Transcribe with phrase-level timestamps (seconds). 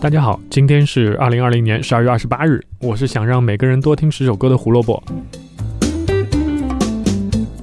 [0.00, 2.58] 大家好，今天是二零二零年十二月二十八日。
[2.80, 5.02] 我是想让每个人多听十首歌的胡萝卜。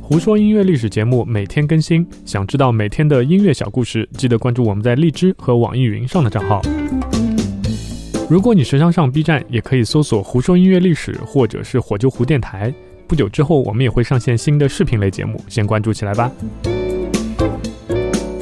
[0.00, 6.62] 胡说音乐历史节目每天更新，想知道每天的音乐小故事，记得关注我们在荔枝和网易云上的账号。
[8.28, 12.72] 如果你时常上 B 站，也可以搜索“胡说音乐历史”或者是“火救湖电台”。
[13.08, 16.30] 不久之后，我们也会上线新的视频类节目，先关注起来吧。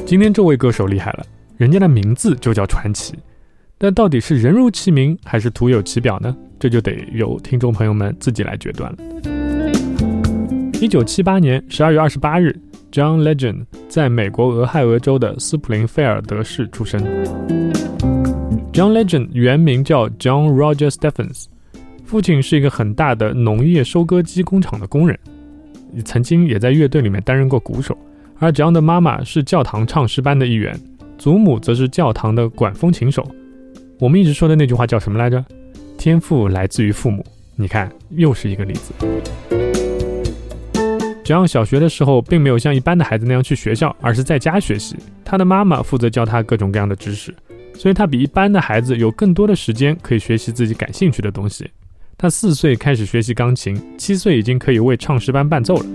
[0.05, 1.25] 今天这位歌手厉害了，
[1.57, 3.15] 人家的名字就叫传奇。
[3.81, 6.35] 但到底是人如其名还是徒有其表呢？
[6.59, 8.97] 这就得由听众朋友们自己来决断了。
[10.81, 12.53] 一九七八年十二月二十八日
[12.91, 17.01] ，John Legend 在美国俄亥俄州的斯普林菲尔德市出生。
[18.73, 21.45] John Legend 原名叫 John Roger Stephens，
[22.03, 25.17] 父亲是一个很大的农业收割机工厂的工人，
[26.03, 27.97] 曾经也在乐队里面担任过鼓手。
[28.39, 30.77] 而 John 的妈妈是教堂唱诗班的一员，
[31.17, 33.25] 祖母则是教堂的管风琴手。
[33.99, 35.43] 我们一直说的那句话叫什么来着？
[35.97, 37.21] 天赋来自于父母。
[37.57, 38.93] 你看，又是一个例子。
[41.25, 44.95] John 小学的时候，并没有像一般的孩子那样去学校，而是在家学习。
[45.25, 47.35] 他的妈妈负责教他各种各样的知识，
[47.75, 51.69] 所以他比一般的孩子有更多的时间可以学习自己感兴趣的东西。
[52.17, 55.85] 他四岁开始学习钢琴，七岁已经可以为唱诗班伴奏了。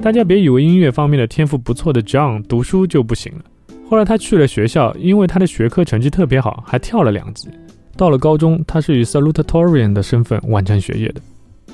[0.00, 3.44] 大家别以为音乐方面的天赋不错的 John 读书就不行了。
[3.92, 7.50] 后来他去了学校，因为他的学科成绩特别好，还跳了两级。
[7.94, 11.20] 到了高中，他是以 salutatorian 的身份完成学业的。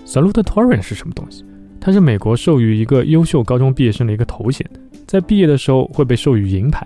[0.05, 1.45] salutatorian 是什么东西？
[1.81, 4.69] 它是美国授予一个优秀高中毕业生的一个头衔，
[5.07, 6.85] 在毕业的时候会被授予银牌。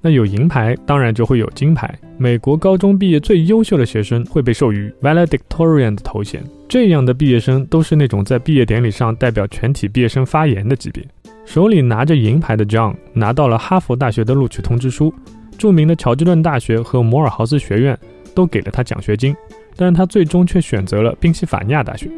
[0.00, 1.96] 那有银牌，当然就会有金牌。
[2.18, 11.06] 美国高中毕业最优秀的学生会被授予 valedictorian 的头衔，这样的毕业生都是那种在毕业典礼上代表全体毕业生发言的级别。
[11.50, 15.12] 手里拿着银牌的 John 拿到了哈佛大学的录取通知书，
[15.58, 17.98] 著名的乔治顿大学和摩尔豪斯学院
[18.36, 19.34] 都给了他奖学金，
[19.74, 22.08] 但他最终却选择了宾夕法尼亚大学。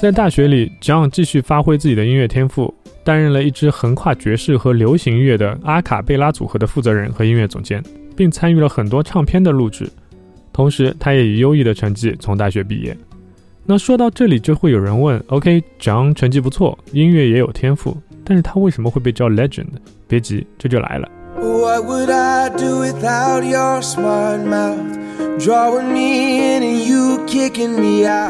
[0.00, 2.72] 在大学里，John 继续发挥自己的音乐天赋，
[3.02, 7.82] 担任了一支横跨爵士和流行乐的阿卡贝拉组合的负责人和音乐总监，
[8.16, 9.90] 并参与了很多唱片的录制。
[10.52, 12.96] 同时，他也以优异的成绩从大学毕业。
[13.72, 19.68] 那说到这里，就会有人问：OK，John 成绩不错，音乐也有天赋，但是他为什么会被叫 Legend？
[20.08, 21.08] 别急，这就来了。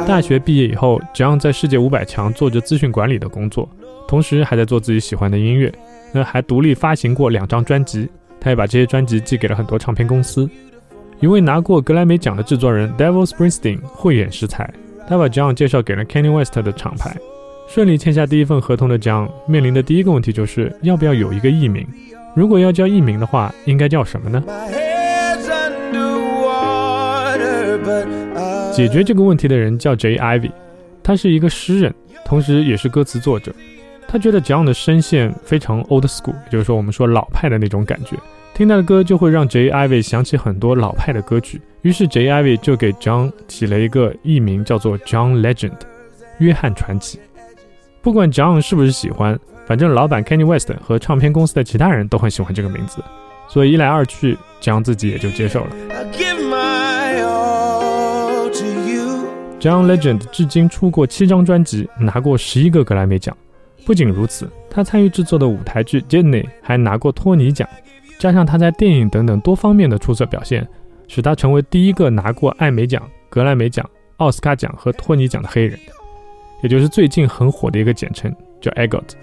[0.06, 3.66] 大学毕业以后，John 在世界五百强做着资讯管理的工作，
[4.06, 5.72] 同时还在做自己喜欢的音乐。
[6.12, 8.06] 那还独立发行过两张专辑，
[8.38, 10.46] 他也把这些专辑寄给了很多唱片公司。
[11.18, 14.70] 一位拿过格莱美奖的制作人 Devil Springsteen 慧眼识才。
[15.10, 17.16] 他把 John 介绍给了 Kanye West 的厂牌，
[17.66, 21.84] 顺利签下第一份合同的 John 面临的第一个问题就是要不要有一个艺名？
[22.37, 24.41] 如果要叫艺名的话，应该叫什么呢？
[28.72, 30.16] 解决这个问题的人叫 J.
[30.16, 30.53] Ivy，
[31.03, 31.93] 他是一个诗人，
[32.25, 33.53] 同时也是歌词作者。
[34.06, 38.16] 他觉得 John 的声线非常 old school，也就是说我们说老派的那种感觉。
[38.60, 39.71] 听他的歌就会让 J.
[39.71, 42.28] Ivy 想起很多老派的歌曲，于是 J.
[42.28, 45.72] Ivy 就给 John 起了一个艺名，叫做 John Legend，
[46.41, 47.19] 约翰传奇。
[48.03, 53.03] 不管 John 是不是喜欢，反正老板 Kenny West 和唱片公司的其他人都很喜欢这个名字，
[53.49, 55.70] 所以一来二去，John 自己也就接受了。
[59.59, 63.34] John Legend 至今出过七张专辑，拿过十一个格莱美奖。
[63.87, 67.66] 不仅如此，他参与制作的舞台剧《Jenny》还拿过托尼奖。
[68.20, 70.69] 加上他在电影等等多方面的出色表现，
[71.08, 73.88] 使他成为第一个拿过艾美奖、格莱美奖、
[74.19, 75.81] 奥斯卡奖和托尼奖的黑人，
[76.62, 79.14] 也就是最近很火的一个简称，叫 EGOT。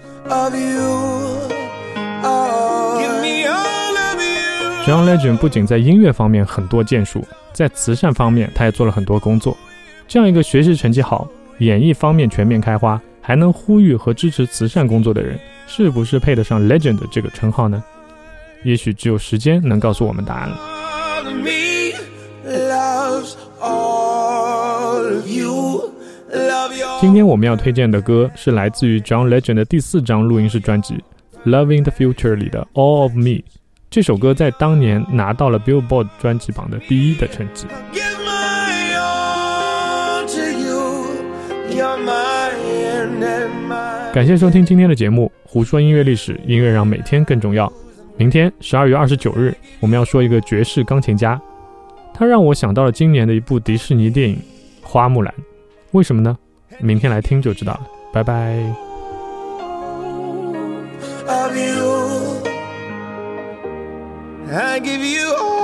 [4.84, 9.56] John Legend 不仅在音乐方面很多建树，在慈善方面他也做了很多工作。
[10.08, 11.28] 这样一个学习成绩好、
[11.58, 17.80] 演艺方面全面开花，还能呼吁和支持慈善工作的人，是不是配得上 Legend 这个称号呢？
[18.64, 20.58] 也许只有时间能告诉我们答案了。
[27.00, 30.94] 今天我们要推荐的歌是来自于 John Legend 的第四张录音室专辑
[31.48, 33.22] 《Loving the Future》里的《All of Me》。
[33.88, 37.66] 这首歌在当年拿到了 Billboard 专辑榜的第一的成绩。
[44.12, 47.72] 感谢收听今天的节目，胡说音乐历史，音乐让每天更重要。
[48.18, 51.40] 明天十二月二十九日，我们要说一个爵士钢琴家，
[52.12, 54.34] 他让我想到了今年的一部迪士尼电影
[54.82, 55.32] 《花木兰》，
[55.92, 56.36] 为什么呢？
[56.80, 57.86] 明天来听就知道了。
[58.12, 58.34] 拜拜。
[64.50, 65.57] I give you all